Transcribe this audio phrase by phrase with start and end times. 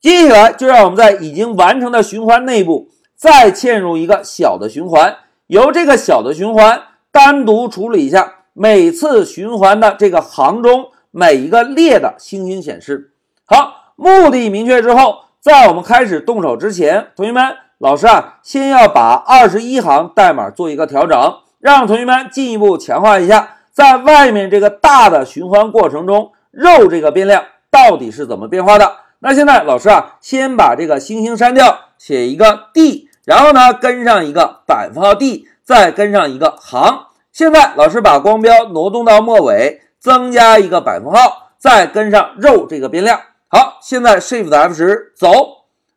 [0.00, 5.14] 接下来就让我们在已经完成的循环内部再嵌入一个小的循环，
[5.46, 13.12] 由这个小的循环单独处理一下每次循环的这个行中每一个列的星星显示。
[13.44, 28.90] 好，目的明确之后，在我们开始动手之前，同学们，老师啊，先要把二十一行代码做一个调整，让同学们进一步强化一下，在外面这个大的循环过程中，肉这个变量到底是怎么变化的。
[29.22, 37.06] 那现在老师啊，先把这个星星删掉，写一个 d，然后呢跟上一个百分号 d，再跟上一个行。
[37.30, 43.20] 现在老师把光标挪动到末尾，增加一个百分号，再跟上肉这个变量。
[43.48, 45.28] 好，现在 Shift F 十走。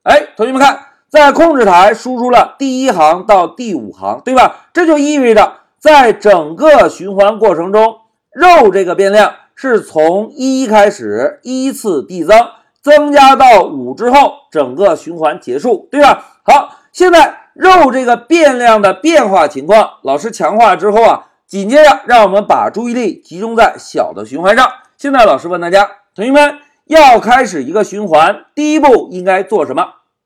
[0.03, 4.67] 哎，同学们看，在控制台输出了第一行到第五行，对吧？
[4.73, 7.99] 这就意味着在整个循环过程中，
[8.33, 12.37] 肉这个变量是从一开始依次递增。
[12.83, 16.41] 增加到五之后，整个循环结束，对吧？
[16.43, 24.69] 好，现在肉这个变量的变化情况，老师强化之后啊，紧接着让我们把注意力集中在小的循环上。
[24.97, 29.85] 现在老师问大家，同学们要开始一个循环，第一步应该做什么？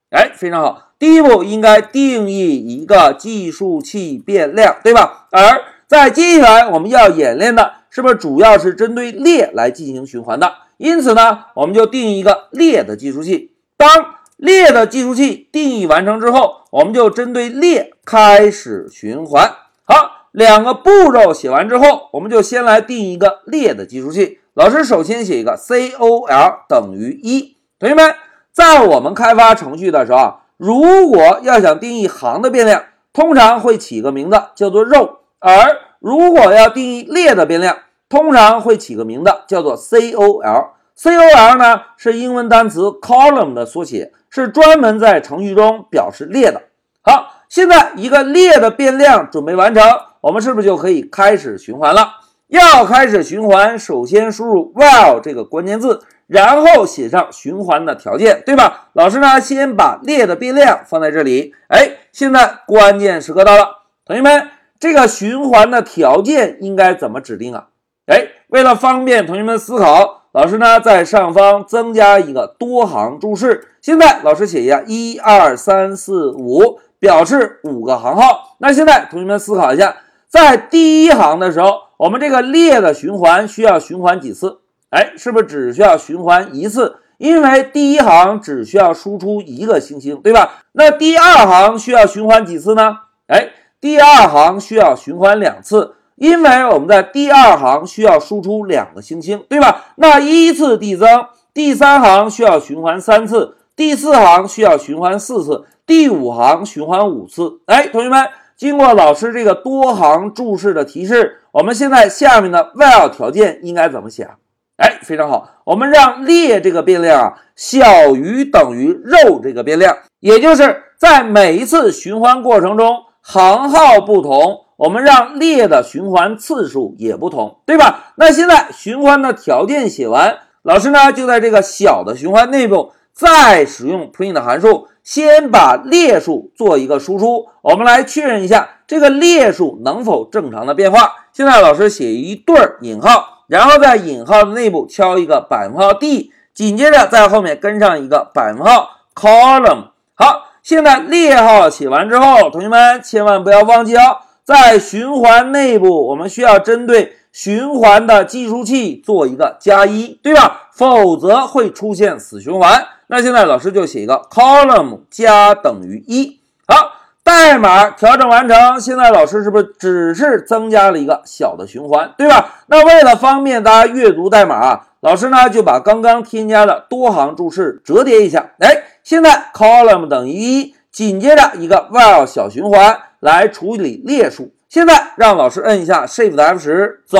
[0.10, 5.28] 哎，非常好，第一步应该定义一个计数器变量，对吧？
[5.32, 10.52] 而在接下来我们要演练的，是不是主要是针对列来进行循环的？
[10.78, 13.54] 因此呢，我们就定义一个列的计数器。
[13.76, 13.90] 当
[14.38, 19.52] 列的计数器定义完成之后，我们就针对列开始循环。
[19.84, 24.40] 好，两个步骤写完之后，我们就先来定一个列的计数器。
[24.54, 27.58] 老师首先写一个 col 等于一。
[27.80, 28.16] 同学们，
[28.52, 37.78] 在我们开发程序的时候啊，如果要想定义行的变量，通常会起个名字叫做 row；而如果要定义列的变量，
[38.10, 46.62] 通常会起个名字叫做 col，col 呢是英文单词 column 的缩写，是专门在程序中表示列的。
[47.02, 49.84] 好，现在一个列的变量准备完成，
[50.22, 52.14] 我们是不是就可以开始循环了？
[52.48, 58.88] 要开始循环，首先输入 while 这个关键字，然后写上循环的条件，对吧？
[58.94, 61.54] 老师呢，先把列的变量放在这里。
[61.68, 64.48] 哎，现在关键时刻到了，同学们，
[64.80, 67.68] 这个循环的条件应该怎么指定啊？
[68.08, 73.68] 哎，为了方便同学们思考，老师呢在上方增加一个多行注释。
[73.82, 78.56] 现在老师写一下一二三四五，表示五个行号。
[78.60, 79.98] 那现在同学们思考一下，
[80.30, 84.60] 在第一行的时候，我们这个列的循环需要循环几次？
[84.90, 86.96] 哎，是不是只需要循环一次？
[87.18, 90.64] 因为第一行只需要输出一个星星，对吧？
[90.72, 93.00] 那第二行需要循环几次呢？
[93.28, 93.50] 哎，
[93.82, 95.96] 第二行需要循环两次。
[96.18, 99.86] 因为我们在第二行需要输出两个星星，对吧？
[99.98, 107.60] 那依次递增，第三行需要循环三次，第四行需要循环四次，第五行循环五次。
[107.68, 114.38] 哎，同学们，经过老师这个多行注释的提示，我们现在下面的 while 条件应该怎么写啊？
[114.78, 124.62] 哎，非常好，我们让列这个变量啊小于等于肉这个变量，也就是在每一次循环过程中，行号不同。
[124.78, 128.14] 我们让列的循环次数也不同，对吧？
[128.16, 137.48] 那现在循环的条件写完，老师呢就在这个小的循环内部再使用 print 函数，先把列数做一个输出。
[137.64, 141.16] 我们来确认一下这个列数能否正常的变化。
[141.34, 149.88] 现在老师写一对引号，然后在引号的内部敲一个百分号 d，紧接着在后面跟上一个百分号 column。
[150.14, 154.18] 好，现在列号写完之后，同学们千万不要忘记哦。
[154.48, 160.70] 在循环内部，我们需要针对循环的计数器做一个加一，对吧？
[160.72, 162.88] 否则会出现死循环。
[163.08, 166.40] 那现在老师就写一个 column 加等于一。
[166.66, 166.94] 好，
[167.26, 168.80] 代码调整完成。
[168.80, 172.64] 现在老师是不是只是增加了一个小的循环，对吧？
[172.68, 178.52] 那为了方便大家阅读代码啊，老师呢就把刚刚添加的多行注释折叠一下。
[178.60, 182.98] 哎，现在 column 等于一，紧接着一个 while 小循环。
[183.20, 184.52] 来处理列数。
[184.70, 187.20] 现在让老师摁一下 Shift F 十，走。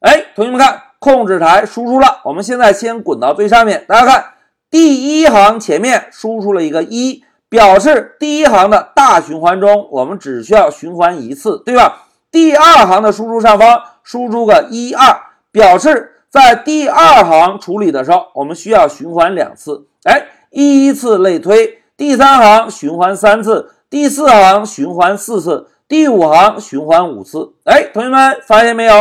[0.00, 2.20] 哎，同学们看，控制台输出了。
[2.24, 4.24] 我们现在先滚到最上面，大家看，
[4.70, 12.04] 第一行前面输出了一个一，表示第一行的大循环中我们只需要循环一次，对吧？
[12.30, 15.20] 第二行的输出上方输出个一二，
[15.50, 19.88] 表示在第二行处理的时候我们需要循环两次。
[20.04, 23.74] 哎，依次类推，第三行循环三次。
[23.90, 27.54] 第四行循环四次，第五行循环五次。
[27.64, 28.92] 哎，同学们发现没有？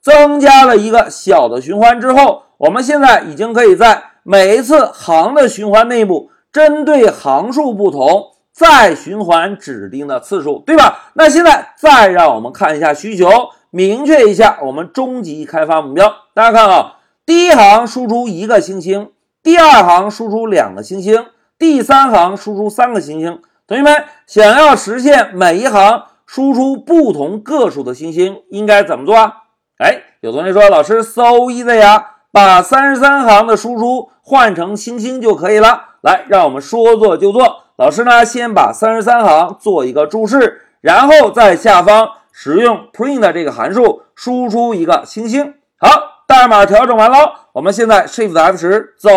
[0.00, 11.10] 增加了一个小的循环之后，我们现在已经可以在每一次行的循环内部针对行数不同，再循环指定的次数，对吧？
[11.14, 13.28] 那现在再让我们看一下需求，
[13.70, 16.08] 明确一下我们终极开发目标。
[16.34, 19.10] 大家看啊，第一行输出一个星星，
[19.42, 21.26] 第二行输出两个星星，
[21.58, 23.40] 第三行输出三个星星。
[23.68, 29.38] 同学们想要实现每一行输出不同个数的星星，应该怎么做啊？
[29.78, 35.96] 哎，有同学说，老师 so easy 呀，把三十三行的输出换成星星就可以了。
[36.00, 37.64] 来，让我们说做就做。
[37.74, 45.54] 老师呢，先把三十三行做一个注释，然后在下方使用 print 这个函数输出一个星星。
[45.76, 45.88] 好，
[46.28, 49.10] 代码调整完了，我们现在 Shift F 十走。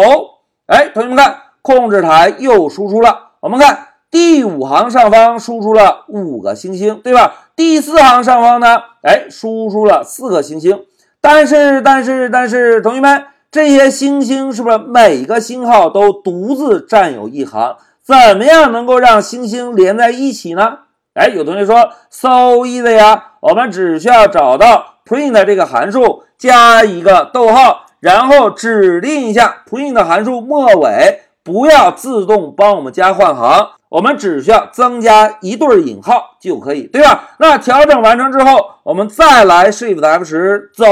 [0.66, 3.34] 哎，同学们看，控制台又输出了。
[3.42, 3.89] 我们看。
[4.12, 7.50] 第五行上方输出了五个星星，对吧？
[7.56, 8.82] 第四行上方呢？
[9.04, 10.82] 哎，输出了四个星星。
[11.22, 17.76] 但是，但是，但是，同学们，这些星星是不是每个星号都独自占有一行？
[18.02, 20.80] 怎么样能够让星星连在一起呢？
[21.14, 22.30] 哎，有同学说，so
[22.66, 33.70] easy 呀，我们只需要找到 print 这个函数，加一个逗号，然后指定一下 print 函数末尾不要自动帮我们加换行。
[33.90, 37.32] 我们只需要增加一对引号就可以，对吧？
[37.40, 40.86] 那调整完成之后，我们再来 Shift F 十走。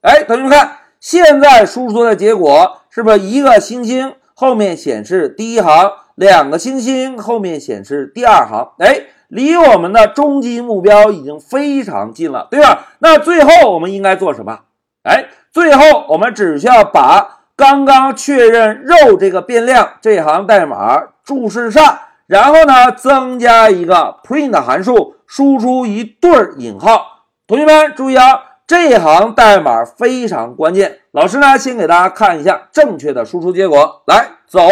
[0.00, 8.72] 哎，同学们看，现在输出的结果是不是一个星星后面显示第一行，两个星星后面显示第二行？
[8.80, 12.86] 哎，离我们的终极目标已经非常近了，对吧？
[12.98, 14.58] 那最后我们应该做什么？
[15.04, 21.98] 哎，最后我们只需要把刚刚确认肉这个变量这行代码注释上。
[22.26, 27.26] 然后呢，增加一个 print 函数，输出一对引号。
[27.46, 31.00] 同学们注意啊，这行代码非常关键。
[31.12, 34.02] 老师呢，先给大家看一下正确的输出结果。
[34.06, 34.62] 来，走，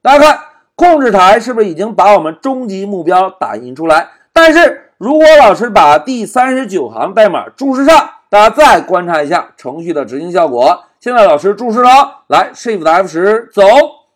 [0.00, 0.38] 大家看，
[0.76, 4.10] 控制台是不是已经把我们终极目标打印出来？
[4.32, 10.84] 但是如果老师把第三十九行代码注释上，大家再观察一下程序的执行效果。
[10.98, 13.62] 现在老师注释了，来，Shift F 十，走。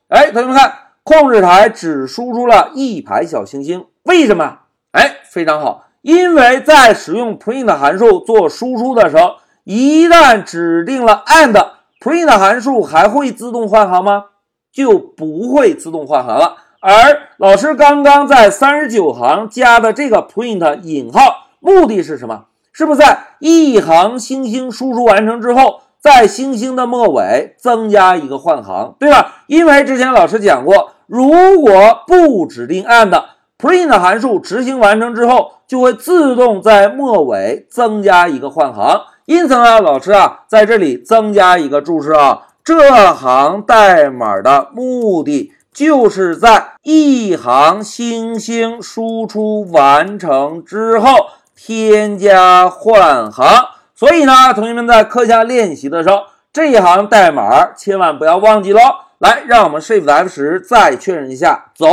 [0.08, 0.72] 哎，同学们看。
[1.02, 4.60] 控制台只输出了一排小星星，为什么？
[4.92, 9.34] 哎，非常好，因为在使用 print 函数做输出的时候，
[9.64, 14.24] 一旦指定了 and，print 函数还会自动换行吗？
[14.72, 16.56] 就不会自动换行了。
[16.80, 22.46] 而老师刚刚在三十九行加的这个 print 引号，目的是什么？
[22.72, 25.80] 是不是在一行星星输出完成之后？
[25.98, 29.42] 在星星的末尾增加一个换行，对吧？
[29.48, 39.00] 因为之前老师讲过，如果不指定 and，print 函数执行完成之后，就会自动在末尾增加一个换行。
[39.24, 51.08] 因此呢，老师啊，在这里增加一个注释啊，这行代码的目的就是在一行星星输出完成之后
[51.56, 53.46] 添加换行。
[53.94, 58.80] 所以呢，同学们在课下练习的时候，这一行代码千万不要忘记喽。
[59.18, 61.86] 来，让我们 Shift F 十再确认一下，走。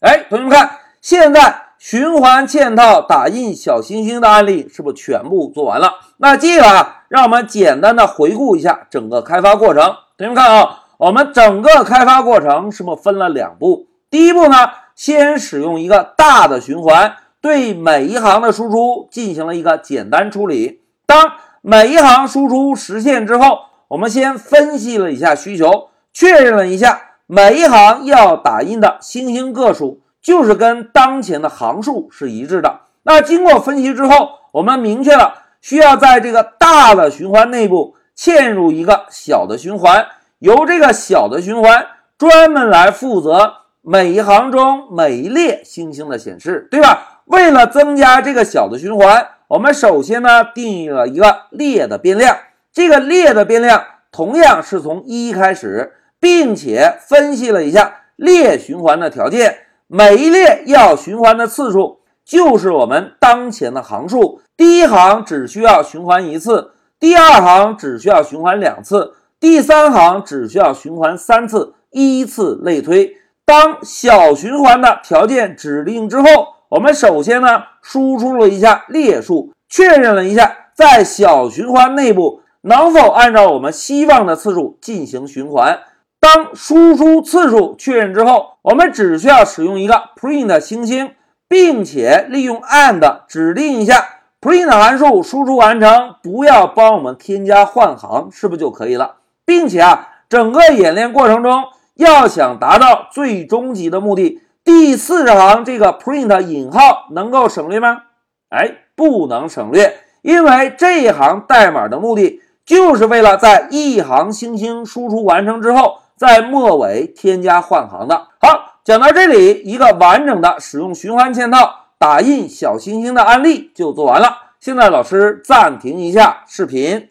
[0.00, 5.92] 哎，同学们看，现在循环嵌套打印小星星的案例是不是全部做完了？
[6.16, 9.84] 那接下来，让我们简单的回顾一下整个开发过程。
[10.16, 13.86] 同学们看啊，我们整个开发过程是不是分了两步？
[14.08, 20.80] 第一步呢，先使用一个大的循环，对每一行的输出进行了一个简单处理。
[21.04, 23.58] 当每一行输出实现之后，
[23.88, 32.82] 我们先分析了一下需求，确认了一下每一行要打印的星星个数就是跟当前的行数是一致的。
[33.02, 40.06] 那经过分析之后，我们明确了需要在这个大的循环内部嵌入一个小的循环，
[40.38, 41.84] 由这个小的循环
[42.16, 47.11] 专门来负责每一行中每一列星星的显示，对吧？
[47.26, 49.28] 为了增加这个小的循环。
[49.48, 52.34] 我们首先呢定义了一个列的变量，
[52.72, 73.18] 这个列的变量同样是从一开始，并且分析了一下列循环的条件，每一列要循环的次数就是我们当前的行数，第一行只需要循环一次，第二行只需要循环两次，第三行只需要循环三次，依次类推。
[73.44, 76.54] 当小循环的条件指定之后。
[76.72, 85.80] 我们首先呢，输出了一下列数，确认了一下在小循环内部能否按照我们希望的次数进行循环。
[86.18, 91.10] 当输出次数确认之后，我们只需要使用一个 print 星星，
[91.46, 94.06] 并且利用 and 指定一下
[94.40, 99.16] print 函数输出完成，不要帮我们添加换行，是不是就可以了？
[99.44, 101.64] 并且啊，整个演练过程中
[101.96, 108.02] 要想达到最终极的目的，第四行这个 print 引号能够省略吗？
[108.48, 118.28] 哎，不能省略，因为这一行代码的目的就是为了在一行星星输出完成之后，在末尾添加换行的。
[118.40, 124.36] 好，讲到这里，一个完整的使用循环嵌套打印小星星的案例就做完了。
[124.60, 127.08] 现在老师暂停一下视频。